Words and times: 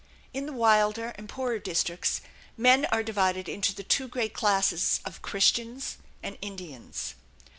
In 0.33 0.47
the 0.47 0.53
wilder 0.53 1.09
and 1.15 1.29
poorer 1.29 1.59
districts 1.59 2.21
men 2.57 2.85
are 2.85 3.03
divided 3.03 3.47
into 3.47 3.75
the 3.75 3.83
two 3.83 4.07
great 4.07 4.33
classes 4.33 4.99
of 5.05 5.21
"Christians" 5.21 5.97
and 6.23 6.39
"Indians." 6.41 7.13